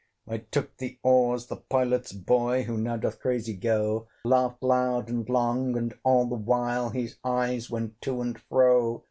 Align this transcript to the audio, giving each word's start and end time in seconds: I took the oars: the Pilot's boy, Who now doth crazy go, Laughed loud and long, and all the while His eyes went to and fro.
I 0.27 0.39
took 0.39 0.77
the 0.77 0.97
oars: 1.03 1.45
the 1.45 1.57
Pilot's 1.57 2.11
boy, 2.11 2.63
Who 2.63 2.75
now 2.75 2.97
doth 2.97 3.19
crazy 3.19 3.53
go, 3.55 4.07
Laughed 4.25 4.63
loud 4.63 5.09
and 5.09 5.29
long, 5.29 5.77
and 5.77 5.93
all 6.03 6.25
the 6.25 6.33
while 6.33 6.89
His 6.89 7.17
eyes 7.23 7.69
went 7.69 8.01
to 8.01 8.19
and 8.21 8.41
fro. 8.49 8.99